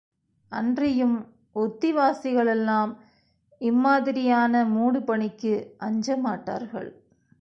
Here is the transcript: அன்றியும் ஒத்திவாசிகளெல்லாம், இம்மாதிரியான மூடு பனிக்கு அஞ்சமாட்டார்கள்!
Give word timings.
அன்றியும் 0.51 1.17
ஒத்திவாசிகளெல்லாம், 1.55 2.91
இம்மாதிரியான 3.61 4.65
மூடு 4.67 5.01
பனிக்கு 5.01 5.53
அஞ்சமாட்டார்கள்! 5.79 6.89